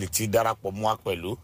[0.00, 1.36] lè ti darapọ̀ mọ́ wa pẹ̀lú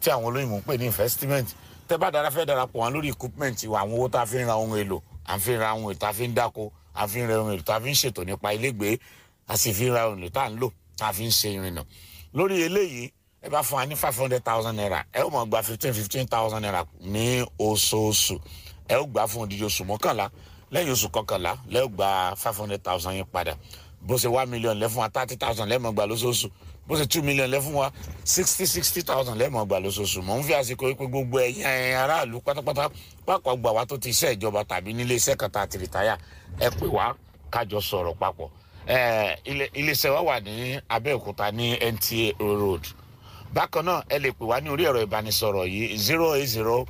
[0.00, 1.48] tí àwọn olóyìnbó ń pè ní investment.
[1.88, 4.46] Tẹ́ bá dára fẹ́ darapọ̀ wọn lórí equipment wa àwọn owó tá a fi ń
[4.46, 7.04] ra ohun èlò à ń fi ra ohun èlò tá a fi ń dáko à
[7.06, 8.98] ń fi ra ohun èlò tá a fi ń ṣètò nípa ilégbèé
[9.48, 11.48] a sì fi ra ohun èlò tá a ń lò tá a fi ń ṣe
[11.56, 11.82] ìrìnà
[12.34, 13.10] lórí eléyìí
[13.42, 16.26] ẹ bá fún wa ní five hundred thousand naira ẹ ó mọ̀ gba fifteen fifteen
[16.28, 18.36] thousand naira ní oṣooṣù.
[18.88, 20.28] Ẹ ó gbà fún odidi oṣù mọ́kànlá
[20.72, 23.54] lẹ́yìn oṣù kọkànlá lẹ́ gba five hundred thousand yẹn padà.
[24.00, 26.48] Bó ṣe one million lẹ́ fún wa thirty thousand lẹ́ẹ̀mọ̀ gbà lóṣooṣù
[26.88, 27.90] bó ṣe two million lẹ́ fún wa
[28.24, 30.22] sixty sixty thousand lẹ́ẹ̀mọ̀ gbà lóṣooṣù.
[30.22, 31.64] Mò ń fi àsìkò pé gbogbo ẹ̀yin
[31.96, 32.88] aráàlú pátápátá
[33.26, 36.16] pápá gbà wá tó ti iṣẹ́ ìjọba tàbí nílé iṣẹ́ kan tá a ti rìtáyà
[36.60, 37.14] ẹ pè wá
[37.50, 38.48] kájọ sọ̀rọ̀ papọ̀.
[39.74, 42.84] Iléeṣẹ́ wa wà ní abẹ́òkúta ní nta road.
[43.54, 46.86] Bákan náà ẹ lè pè wá ní orí ẹ̀rọ ìbánisọ̀rọ̀ yìí zero eight zero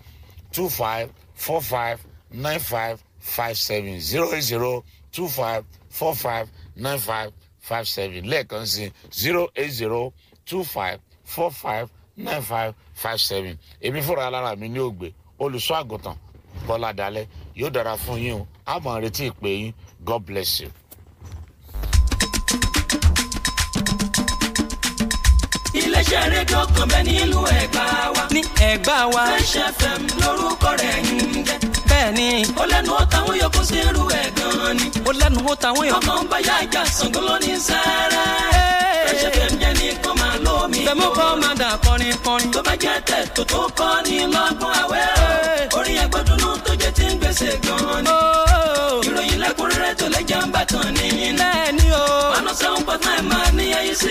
[0.52, 1.99] two five four five
[2.30, 6.46] nine five five seven zero eight zero two five four five
[6.77, 7.33] nine five
[7.69, 8.85] five seven lẹ́ẹ̀kan sí
[9.21, 10.13] zero eight zero
[10.49, 13.55] two five four five nine five five seven
[13.87, 15.09] èmi fúnra alára mi ní ògbé
[15.43, 16.16] olùṣọ́ àgùntàn
[16.66, 17.27] bọ́lá dalẹ̀
[17.60, 19.73] yóò dára fún yín o àmọ́ retí ìpè yín
[20.05, 20.71] god bless you.
[25.80, 28.23] iléeṣẹ́ rédíò kan bẹ́ẹ̀ nílùú ẹ̀gbá wa.
[28.35, 31.09] ní ẹ̀gbá wa fresh fm lórúkọ rẹ̀ ń
[31.49, 31.59] jẹ́.
[31.91, 32.29] Bẹ́ẹ̀ ni
[32.63, 34.87] ó lẹ́nu ó táwọn yòókù sí irú ẹ̀ gan-an ni.
[35.09, 35.99] ó lẹ́nu ó tàwọn èèyàn.
[35.99, 38.25] ọmọ ń bá yá ìjà Ṣàngó ló ní sáárá.
[39.07, 40.79] fresh fm jẹ́ ní kó máa lómi.
[40.87, 42.51] fẹ̀mú kọ́ máa dà kọrin kọrin.
[42.55, 45.07] tó bá jẹ́ tẹ̀ tó tó kọ́ ni lọ́gbọ́n àwẹ̀
[45.79, 48.11] orin ẹgbẹ́dúnú tó jẹ́ ti ń gbèsè gan-an ni.
[48.11, 48.21] Ó,
[49.09, 51.09] ìròyìn lẹ́kùnrẹ́rẹ́ tó lẹ́jà ń bàtàn ní.
[51.41, 52.05] bẹ́ẹ̀ ni o
[52.37, 54.11] one oh seven point nine máa ní ẹyin sí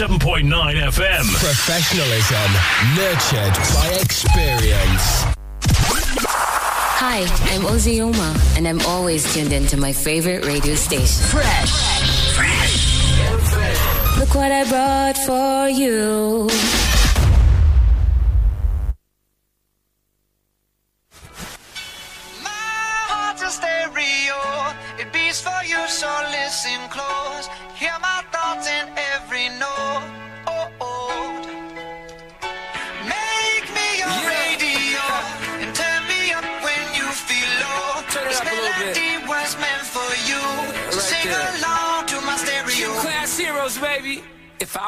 [0.00, 1.24] 107.9 FM.
[1.44, 2.50] Professionalism
[2.96, 5.24] nurtured by experience.
[6.96, 7.20] Hi,
[7.52, 11.22] I'm Ozzy Uma, and I'm always tuned into my favorite radio station.
[11.26, 12.32] Fresh.
[12.32, 14.18] Fresh.
[14.18, 16.48] Look what I brought for you.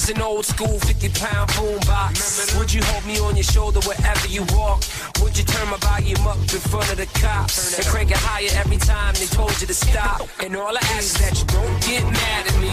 [0.00, 4.26] Was an old school 50 pound boombox, would you hold me on your shoulder wherever
[4.28, 4.82] you walk?
[5.20, 8.48] Would you turn my volume up in front of the cops and crank it higher
[8.54, 10.26] every time they told you to stop?
[10.42, 12.72] And all I ask is that you don't get mad at me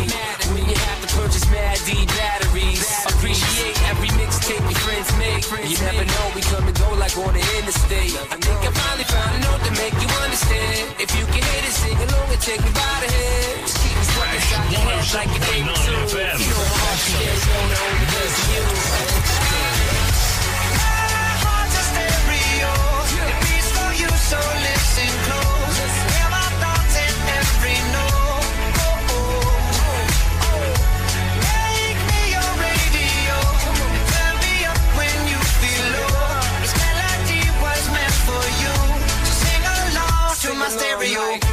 [0.56, 2.88] when you have to purchase Mad D batteries.
[3.12, 4.12] Appreciate every
[4.48, 5.44] mixtape your friends make.
[5.70, 8.16] You never know, we come and go like on the interstate.
[8.32, 10.96] I think I finally found a note to make you understand.
[11.00, 13.68] If you can hit it, sing along and take me by the hand.
[13.68, 16.08] Just keep me stuck inside your head like your favorite 107.9 tune.
[16.08, 16.40] FM.
[16.40, 18.64] You know my heart's a stereo, the only place for you.
[20.80, 22.72] My heart's a stereo.
[23.28, 24.77] It beats for you, so listen
[40.68, 41.47] my stereo.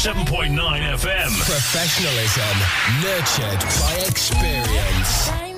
[0.00, 1.30] 7.9 FM.
[1.44, 2.56] Professionalism
[3.02, 5.49] nurtured by experience.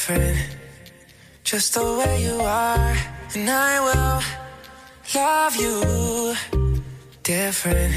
[0.00, 0.38] different,
[1.44, 2.96] just the way you are.
[3.34, 4.22] And I will
[5.14, 6.34] love you
[7.22, 7.94] different.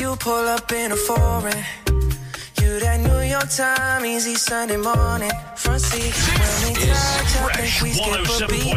[0.00, 1.64] You pull up in a foreign.
[2.60, 5.30] You that New York time, easy Sunday morning.
[5.54, 6.14] Front seat.
[6.14, 8.74] When we touch, I think we skip a beat.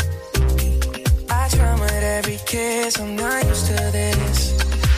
[2.18, 3.00] Every kiss.
[3.00, 4.52] I'm not used to this.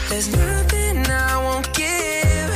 [0.07, 2.51] There's nothing I won't give.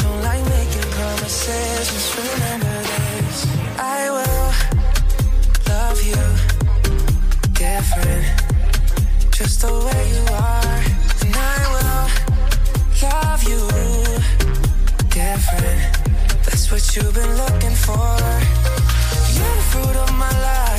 [0.00, 1.84] Don't like making promises.
[1.92, 3.46] Just remember this.
[3.78, 4.52] I will
[5.68, 6.22] love you
[7.52, 8.24] different,
[9.32, 10.78] just the way you are,
[11.22, 12.08] and I will
[13.04, 13.60] love you
[15.10, 15.80] different.
[16.46, 18.16] That's what you've been looking for.
[19.36, 20.71] You're the fruit of my life,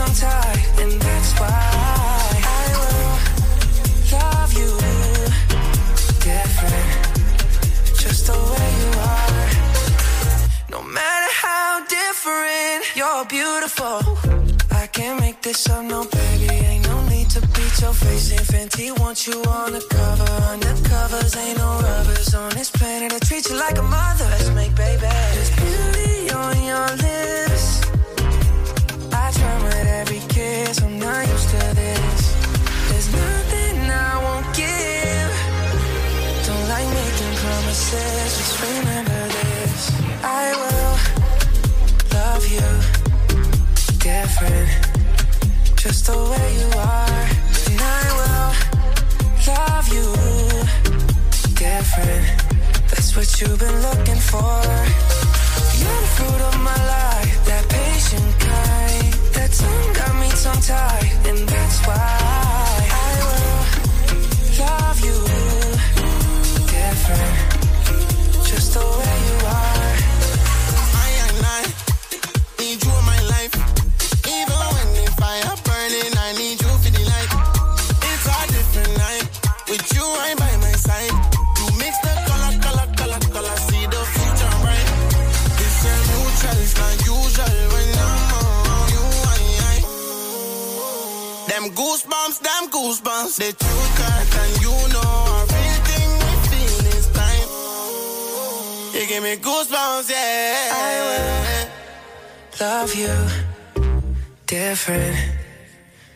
[0.00, 1.50] and that's why
[2.42, 3.18] I will
[4.16, 4.70] love you
[6.24, 6.88] different,
[8.00, 9.50] just the way you are.
[10.70, 14.00] No matter how different, you're beautiful.
[14.72, 16.48] I can't make this up, no baby.
[16.48, 18.98] Ain't no need to beat your face in Fenty.
[18.98, 20.30] Want you on the cover.
[21.36, 23.20] Ain't no rubbers on this planet.
[23.22, 24.24] Treat you like a mother.
[24.30, 25.00] Let's make baby.
[25.00, 27.89] There's beauty on your lips.
[30.78, 32.22] I'm not used to this.
[32.88, 35.32] There's nothing I won't give.
[36.46, 38.38] Don't like making promises.
[38.38, 39.90] Just remember this.
[40.22, 40.94] I will
[42.14, 42.68] love you
[43.98, 44.70] different,
[45.74, 47.26] just the way you are.
[47.70, 48.50] And I will
[49.50, 50.06] love you
[51.56, 52.24] different.
[52.90, 54.62] That's what you've been looking for.
[55.80, 57.09] You're the fruit of my life,
[60.68, 62.19] and that's why
[93.00, 93.36] goosebumps.
[93.36, 97.48] They true cut and you know everything we feel is time.
[98.94, 100.70] You give me goosebumps, yeah.
[100.72, 103.14] I will love you
[104.46, 105.16] different,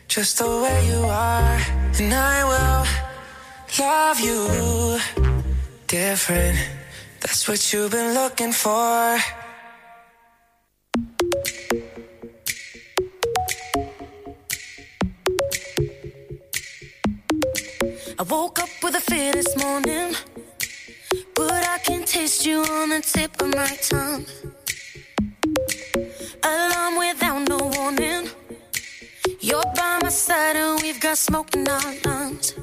[0.07, 1.59] just the way you are.
[1.99, 2.85] And I will
[3.79, 4.99] love you
[5.87, 6.57] different.
[7.21, 9.17] That's what you've been looking for.
[18.17, 20.15] I woke up with a fear this morning,
[21.35, 24.25] but I can taste you on the tip of my tongue.
[26.41, 28.29] Alarm without no warning.
[29.41, 32.53] You're by my side and we've got smoke in our lungs.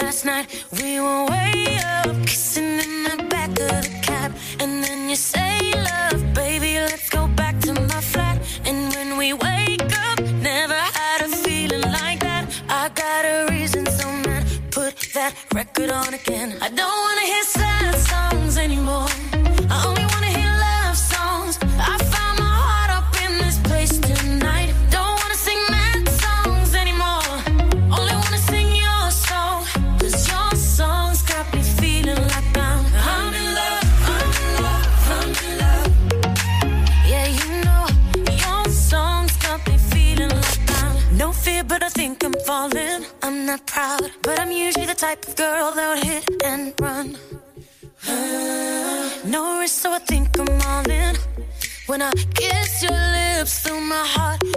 [0.00, 5.10] Last night we were way up, kissing in the back of the cab, and then
[5.10, 6.27] you say, "Love,
[15.54, 16.56] record on again.
[16.60, 17.97] I don't wanna hear sad
[45.08, 47.16] type of girl that would hit and run.
[49.24, 51.16] No risk, so I think I'm all in.
[51.86, 54.47] When I kiss your lips, feel my heartbeat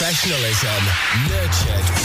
[0.00, 0.82] professionalism
[1.28, 1.99] nurtured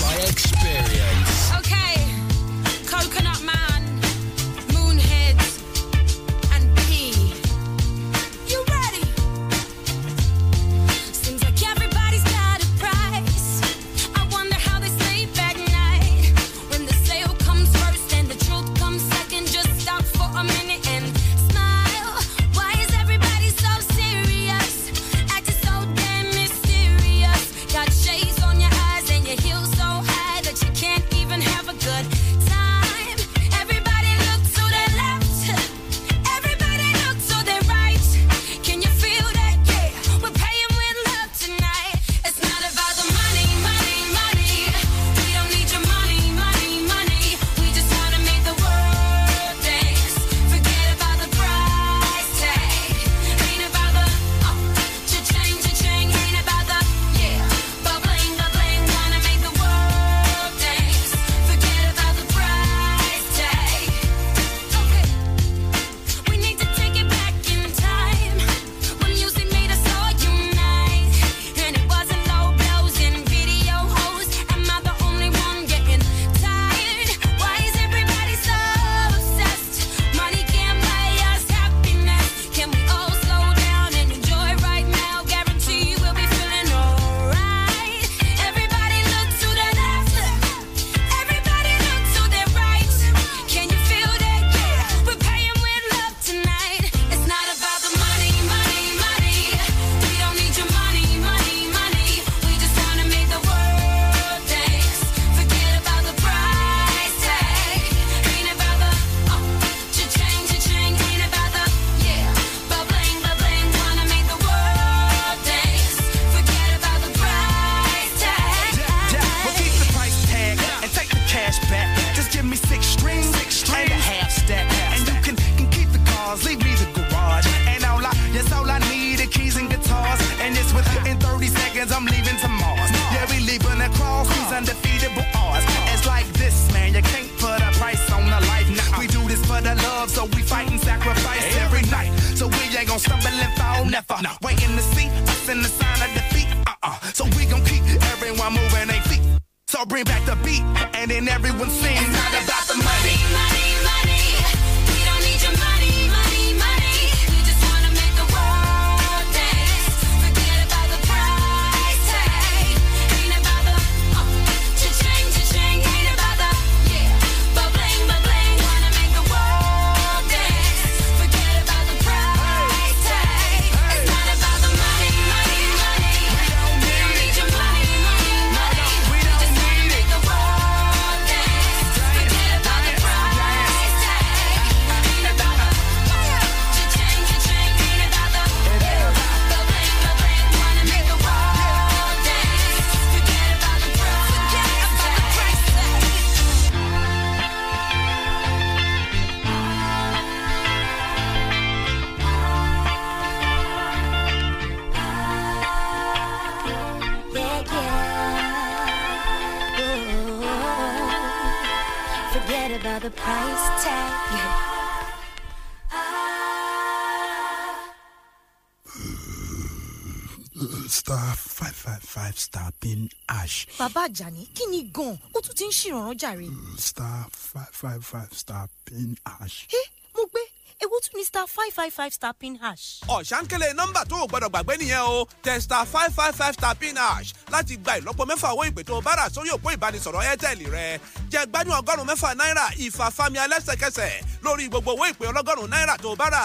[225.86, 226.48] ṣìrànràn jàre.
[226.50, 229.67] Mm, star five five five star pin hash.
[229.69, 229.82] ẹ
[230.15, 230.39] mo gbé
[230.82, 233.02] ewu tún ni star five five five star pin hash.
[233.08, 236.95] ọ̀sánkélé nọ́mbà tó o gbọ́dọ̀ gbàgbé nìyẹn o tẹ star five five five star pin
[236.95, 240.60] hash láti gba ìlọ́po mẹ́fà owó ìpè tó o bá rà sórí òpó ìbánisọ̀rọ̀ airtel
[240.71, 241.00] rẹ
[241.32, 246.15] jẹ gbádùn ọgọ́rùn-ún mẹ́fà náírà ìfàfàmì alẹ́sẹ̀kẹsẹ̀ lórí gbogbo owó ìpè ọlọ́gọ́rùn-ún náírà tó o
[246.15, 246.43] bá rà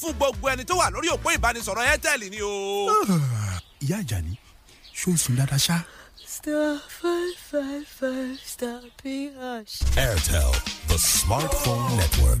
[0.00, 2.52] fún gbogbo ẹni tó wà lórí òpó ìbánisọ̀rọ̀ airtel ni o.
[3.08, 4.36] Ah, ìyá ìjà ni
[4.94, 5.80] ṣó o sùn dáadáa ṣáá
[6.32, 9.80] star five five five star PH.
[10.00, 10.52] Airtel,
[10.88, 12.40] the smartphone network.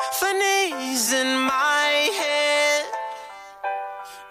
[0.00, 2.84] symphonies in my head.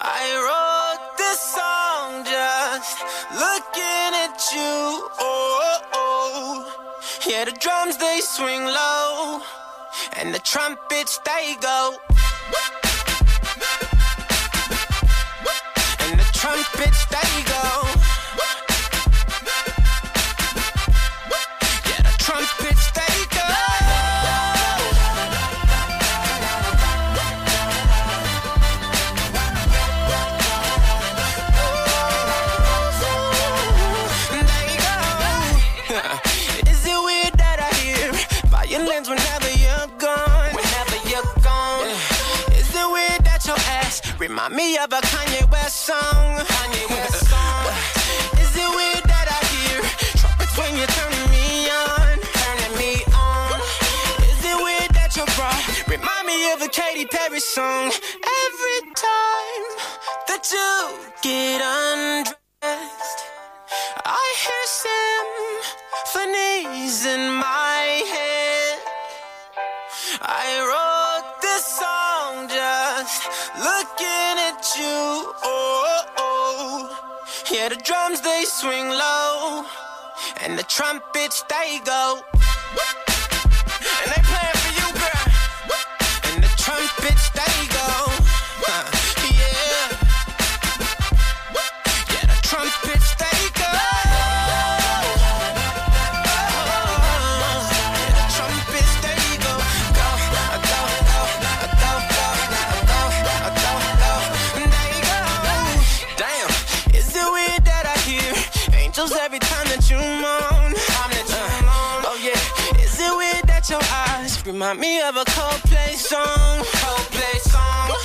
[0.01, 2.97] I wrote this song just
[3.33, 5.09] looking at you.
[5.19, 6.99] Oh, oh.
[7.27, 9.41] yeah, the drums they swing low,
[10.17, 11.95] and the trumpets they go.
[15.99, 17.98] And the trumpets they go.
[44.39, 46.37] Remind me of a Kanye West song?
[46.37, 47.65] Kanye West song.
[48.39, 49.81] Is it weird that I hear
[50.15, 52.15] trumpets when you're turning me on?
[52.39, 53.59] Turning me on.
[54.31, 55.51] Is it weird that your bra
[55.87, 57.91] remind me of a Katy Perry song?
[58.47, 59.65] Every time
[60.29, 60.71] that you
[61.21, 62.48] get undressed,
[77.69, 79.63] the drums they swing low,
[80.41, 82.19] and the trumpets they go.
[84.01, 85.25] And they playing for you, girl.
[86.33, 87.78] And the trumpets they go.
[114.59, 116.59] Remind me of a Coldplay song?
[116.83, 117.95] Coldplay song.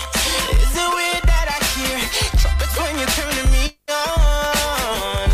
[0.54, 1.98] Is it weird that I hear
[2.38, 5.26] trumpets when you're turning me on?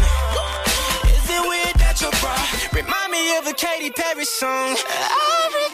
[1.13, 2.33] Is it weird that your bra
[2.73, 4.73] remind me of a Katy Perry song?
[5.45, 5.70] Every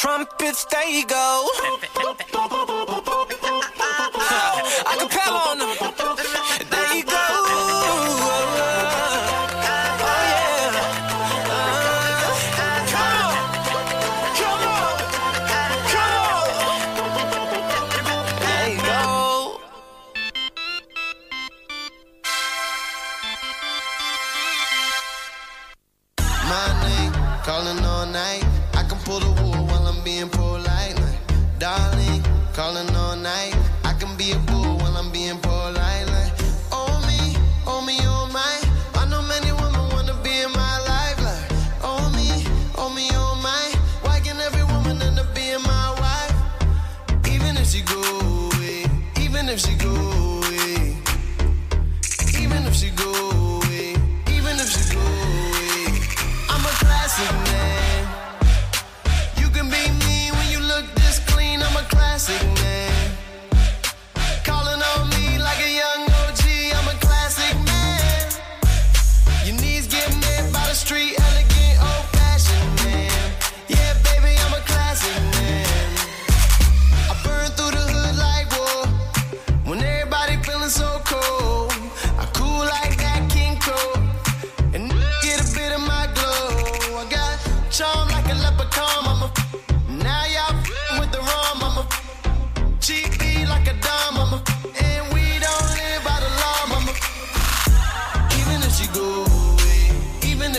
[0.00, 1.46] trumpets they go.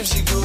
[0.02, 0.41] if she good.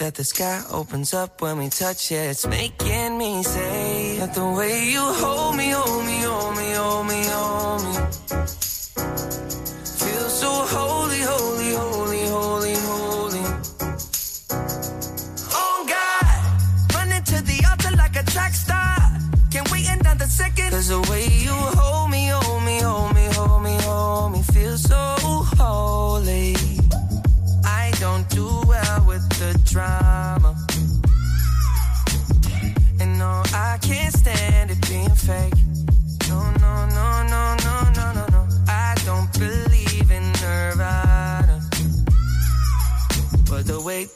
[0.00, 4.48] That the sky opens up when we touch it, it's making me say that the
[4.58, 6.09] way you hold me, hold me,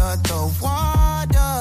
[0.00, 1.60] Of the water,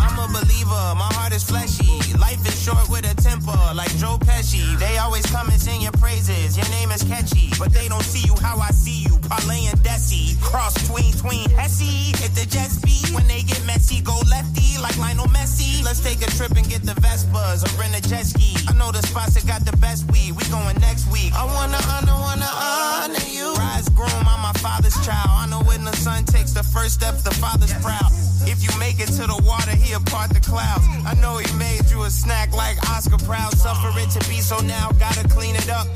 [0.00, 2.00] I'm a believer, my heart is fleshy.
[2.18, 4.78] Life is short with a temper, like Joe Pesci.
[4.78, 6.56] They always come and sing your praises.
[6.56, 9.18] Your name is catchy, but they don't see you how I see you.
[9.28, 12.16] Parlay and Desi, cross tween tween Hesse.
[12.20, 12.71] Hit the jet
[13.14, 15.82] when they get messy, go lefty like Lionel Messi.
[15.84, 18.56] Let's take a trip and get the Vespas or rent a jet ski.
[18.68, 20.32] I know the spots that got the best weed.
[20.32, 21.32] We going next week.
[21.34, 23.54] I wanna honor, wanna honor you.
[23.54, 25.30] Rise groom, I'm my father's child.
[25.30, 28.10] I know when the son takes the first step, the father's proud.
[28.46, 30.84] If you make it to the water, he'll part the clouds.
[31.06, 33.56] I know he made you a snack like Oscar Proud.
[33.56, 35.86] Suffer it to be so now, gotta clean it up.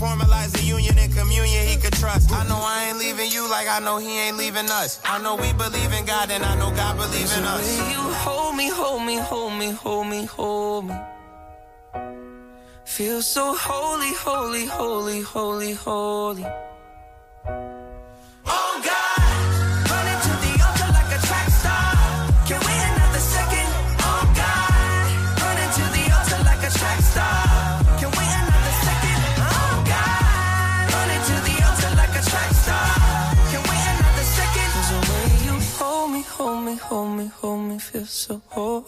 [0.00, 2.32] Formalize the union and communion he could trust.
[2.32, 4.98] I know I ain't leaving you like I know he ain't leaving us.
[5.04, 7.92] I know we believe in God and I know God believes in us.
[7.92, 10.94] you hold me, hold me, hold me, hold me, hold me.
[12.84, 16.46] Feel so holy, holy, holy, holy, holy.
[37.28, 38.84] Hold me, hold me, feel so ho-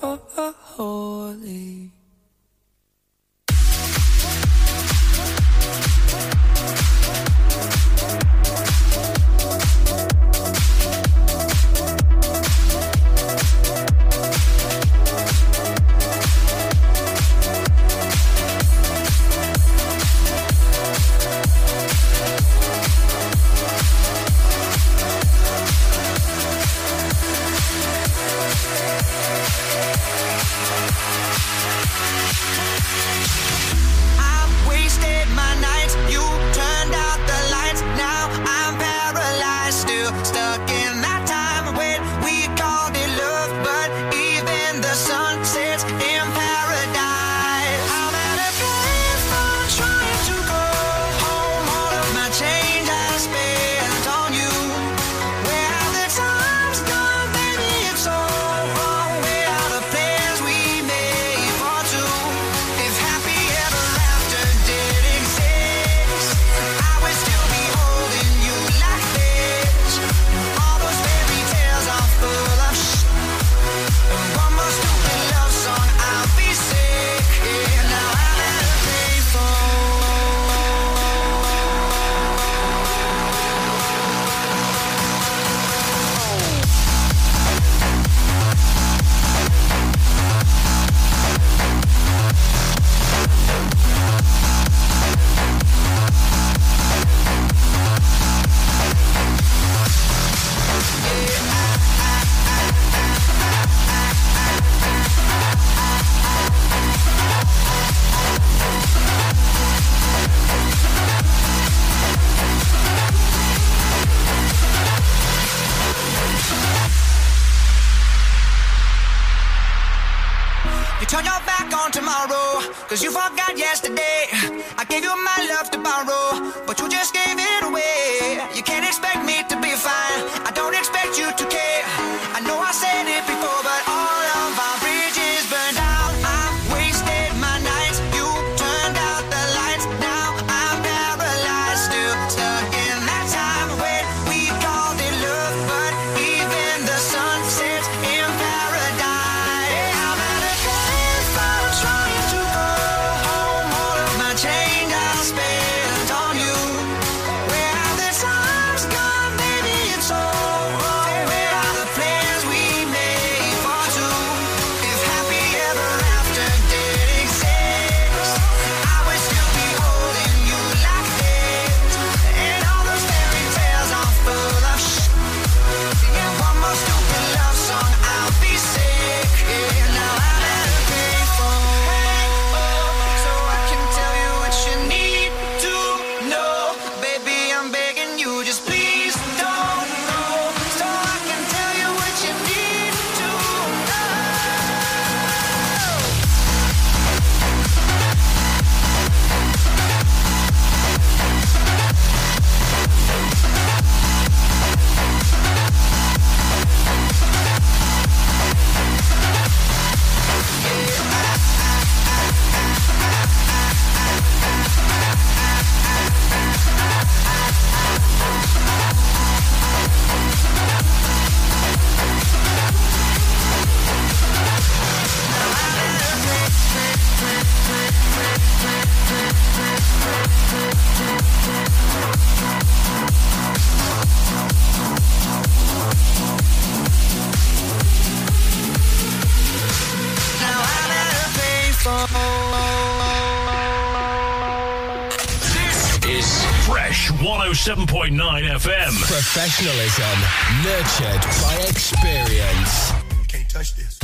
[249.35, 250.19] Professionalism
[250.63, 252.93] nurtured by experience.
[253.17, 253.99] You can't touch this.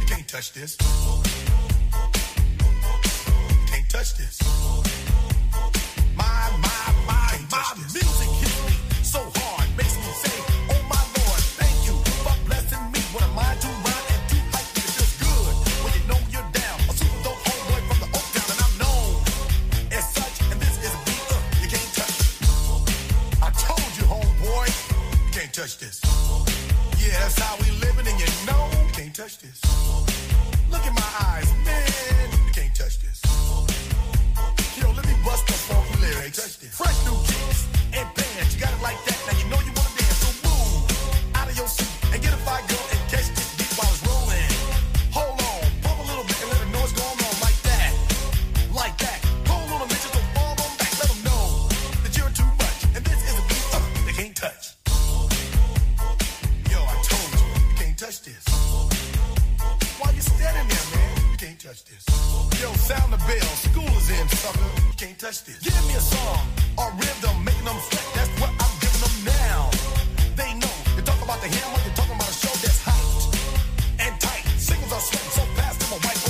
[0.00, 0.76] You can't touch this.
[61.70, 62.04] touch this.
[62.60, 63.50] Yo, sound the bell.
[63.62, 64.70] School is in, sucker.
[64.86, 65.58] You can't touch this.
[65.60, 66.42] Give me a song
[66.78, 68.06] a rhythm, making them sweat.
[68.14, 69.70] That's what I'm giving them now.
[70.34, 70.74] They know.
[70.96, 71.78] You're talking about the hammer.
[71.86, 73.36] You're talking about a show that's hot
[74.00, 74.44] and tight.
[74.58, 76.29] Singles are sweating so fast, I'm a white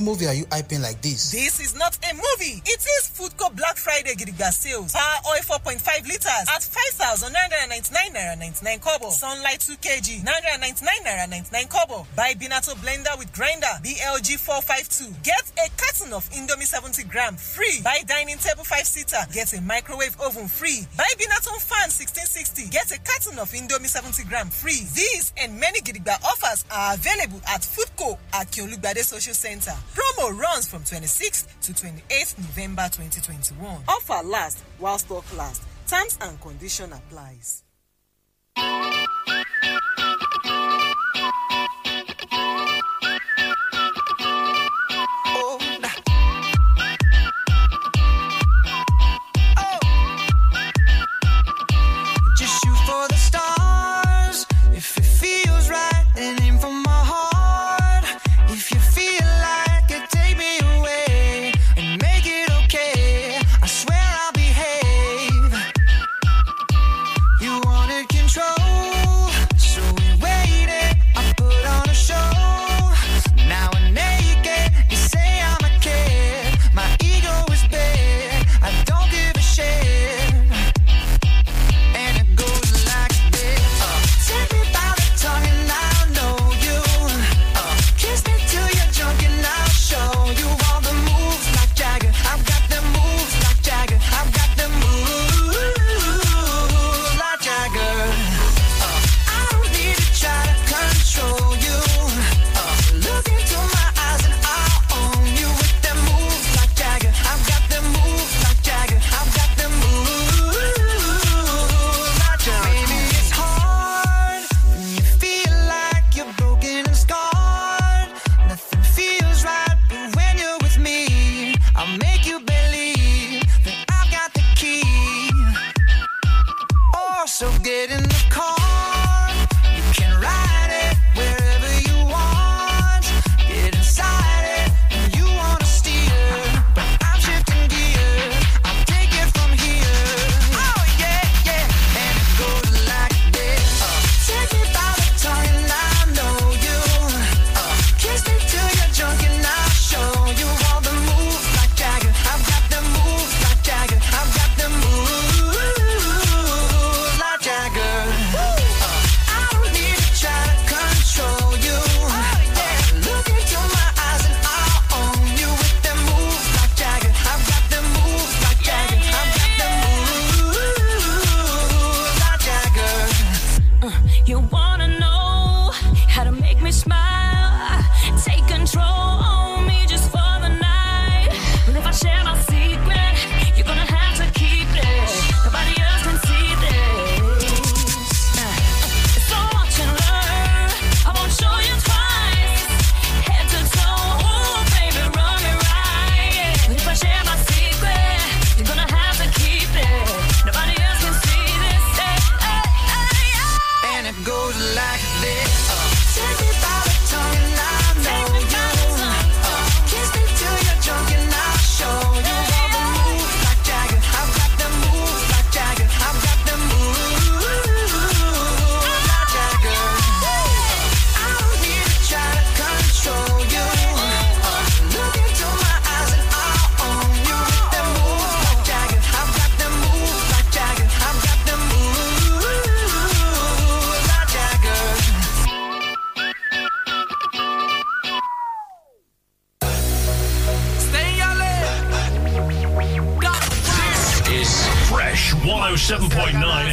[0.00, 1.32] Movie are you hyping like this?
[1.32, 2.62] This is not a movie.
[2.64, 4.92] It is Foodco Black Friday Gidigba sales.
[4.92, 9.10] Power oil 4.5 litres at 5,999 naira 99 kobo.
[9.10, 12.06] Sunlight 2 kg 999 naira 99 kobo.
[12.16, 15.12] Buy Binatone blender with grinder BLG 452.
[15.22, 17.80] Get a carton of Indomie 70 gram free.
[17.84, 19.22] Buy dining table 5 seater.
[19.32, 20.86] Get a microwave oven free.
[20.96, 22.70] Buy Binatone fan 1660.
[22.70, 24.80] Get a carton of Indomie 70 gram free.
[24.96, 29.74] These and many Gidigba offers are available at Foodco at Kyolugbade Social Center.
[29.94, 33.82] Promo runs from 26th to 28th November 2021.
[33.86, 35.64] Offer lasts while stock lasts.
[35.88, 37.62] Terms and condition applies.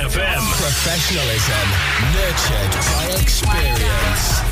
[0.05, 0.41] FM.
[0.61, 1.67] Professionalism
[2.13, 4.45] nurtured by experience.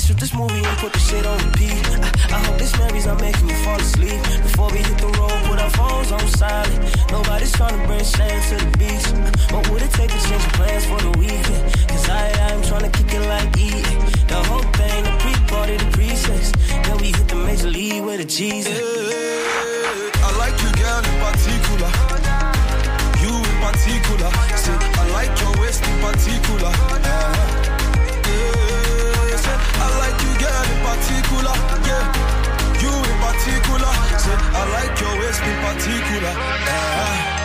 [0.00, 1.76] Let's shoot this movie and put this shit on repeat.
[1.76, 4.22] I, I hope this memories are making me fall asleep.
[4.40, 6.80] Before we hit the road, put our phones on silent.
[7.12, 9.04] Nobody's trying to bring shame to the beach.
[9.52, 11.76] What would it take to change plans for the weekend?
[11.92, 13.68] Cause I, I'm trying to kick it like E.
[14.24, 16.52] The whole thing, the pre-party, the pre-sex.
[16.80, 18.72] Then we hit the major league with a Jesus.
[18.72, 21.92] Hey, I like you, girl, in particular.
[23.20, 24.32] You in particular.
[24.56, 26.72] Say, I like your waist in particular.
[27.04, 27.50] Yeah
[30.60, 31.54] girl in particular,
[31.86, 32.80] yeah.
[32.80, 36.32] You in particular, say I like your waist in particular.
[36.32, 37.39] Yeah.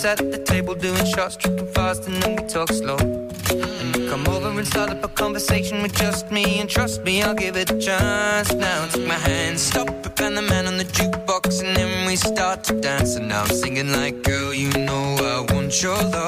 [0.00, 2.96] Friends at the table doing shots, tripping fast, and then we talk slow.
[2.98, 7.34] And come over and start up a conversation with just me, and trust me, I'll
[7.34, 8.52] give it a chance.
[8.52, 12.16] Now take my hand, stop it, and the man on the jukebox, and then we
[12.16, 13.16] start to dance.
[13.16, 16.27] And now I'm singing like, girl, you know I want your love.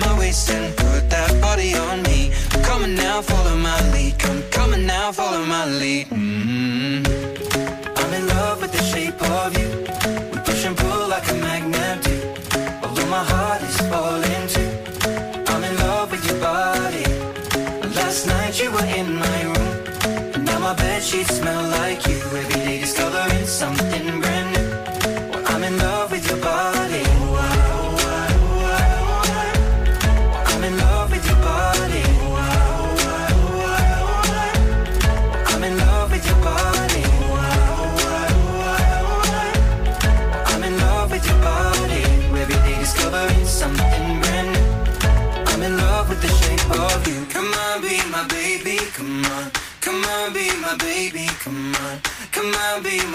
[0.00, 2.30] My waist and put that body on me.
[2.62, 4.18] Come on now, follow my lead.
[4.18, 6.27] Come, on now, follow my lead.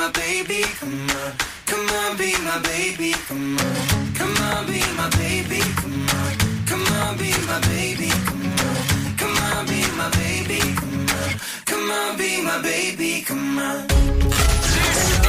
[0.03, 0.63] My baby.
[0.79, 1.31] Come on.
[1.65, 3.13] Come on, be my baby.
[3.27, 4.13] Come on.
[4.19, 5.61] Come on, be my baby.
[5.79, 6.33] Come on.
[6.67, 8.09] Come on, be my baby.
[8.27, 9.15] Come on.
[9.21, 10.59] Come on, be my baby.
[10.75, 11.31] Come on.
[11.65, 13.21] Come on, be my baby.
[13.21, 13.87] Come on.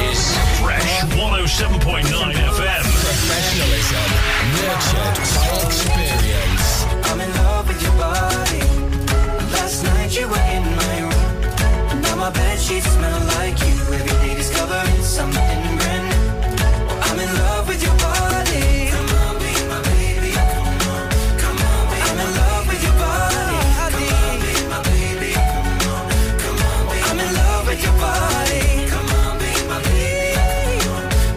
[0.07, 0.21] Is
[0.59, 2.83] Fresh 107.9 FM.
[3.07, 4.09] Professionalism
[4.59, 6.69] nurtured by experience.
[7.07, 8.63] I'm in love with your body.
[9.55, 12.01] Last night you were in my room.
[12.01, 13.75] Now my bed sheets smell like you.
[13.95, 14.24] Every day discovering
[15.17, 15.31] I'm
[17.19, 18.89] in love with your body.
[18.91, 20.31] Come on, be my baby.
[20.35, 21.09] Come on,
[21.39, 23.55] come on, I'm in love with your body.
[23.79, 25.31] Come on, be my baby.
[25.31, 26.03] Come on,
[26.43, 28.63] come on, I'm in love with your body.
[28.91, 30.83] Come on, be my baby.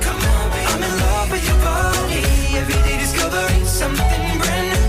[0.02, 2.22] Come on, I'm in love with your body.
[2.58, 4.82] Every day discovering something brand new.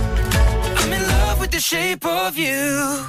[0.81, 3.05] I'm in love with the shape of you.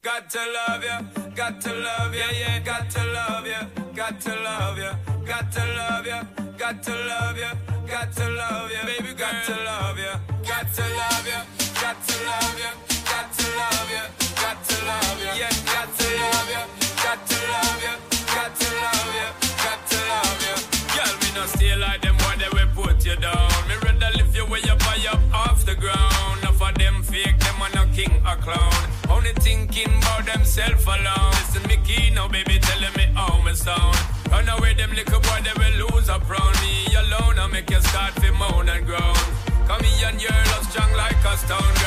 [0.00, 3.62] Got to love you got to love ya, yeah, got to love ya,
[3.94, 6.24] got to love ya, got to love ya,
[6.58, 7.52] got to love ya,
[7.86, 11.44] got to love ya, baby, got to love ya, got to love ya,
[11.80, 12.70] got to love ya,
[13.06, 14.02] got to love ya,
[14.34, 16.66] got to love ya, yeah, got to love ya,
[17.04, 17.94] got to love ya,
[18.34, 19.47] got to love ya,
[29.78, 31.30] thinking about themself alone.
[31.30, 33.96] Listen, me key now, baby, telling me how me sound.
[34.30, 37.38] Run away, them little boy, they will lose up round me alone.
[37.38, 39.16] I make you start to moan and groan.
[39.66, 41.77] Come here and your love strong like a stone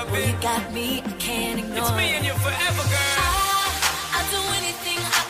[0.00, 0.30] Well, loving.
[0.30, 3.20] you got me, I can't ignore It's me and you forever, girl.
[3.20, 5.29] I, I'd do anything I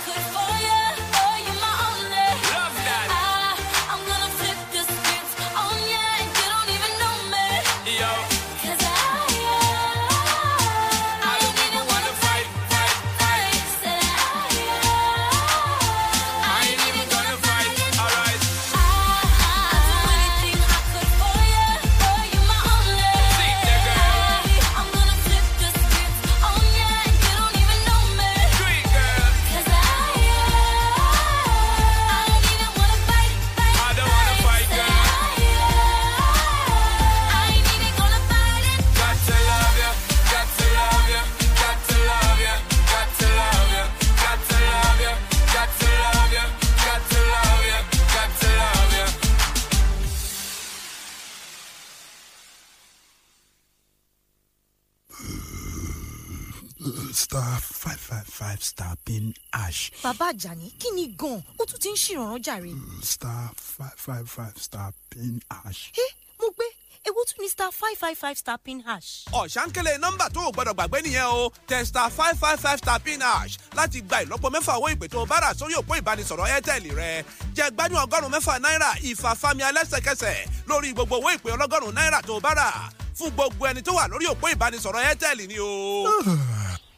[60.40, 62.72] àjàní kí ni gan-an ó tún ti ń ṣèrànràn jàre.
[63.04, 65.92] star five five five star pin hash.
[65.92, 66.06] ẹ
[66.40, 66.64] mo gbé
[67.04, 69.24] ewu tún ní star five five five star pin hash.
[69.32, 73.58] ọ̀sánkélé nọ́mbà tó o gbọ́dọ̀ gbàgbé nìyẹn o testa five five five star pin hash
[73.76, 77.24] láti gba ìlọ́po mẹ́fà owó ìpè tó o bá rà sórí òpó ìbánisọ̀rọ̀ airtel rẹ
[77.56, 82.40] jẹ́ gbádùn ọgọ́rùn-ún mẹ́fà náírà ìfàfàmì alẹ́sẹ̀kẹsẹ̀ lórí gbogbo owó ìpè ọlọ́gọ́rùn-ún náírà tó o
[82.40, 82.88] bá rà
[83.18, 85.68] fún gbogbo ẹni tó wà lórí òpó ìbánisọ̀rọ̀ airtel ni o.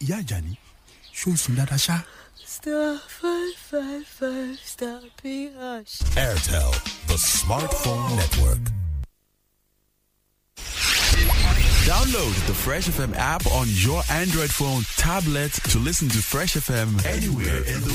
[0.00, 0.54] ìyá àjàní
[1.14, 1.98] ṣó ń sùn dáadáa ṣá.
[2.52, 6.00] Star five five five star pin hash.
[6.20, 6.72] Airtel,
[7.06, 8.58] the smartphone network.
[11.86, 17.04] Download the Fresh FM app on your Android phone, tablet to listen to Fresh FM
[17.06, 17.90] anywhere in the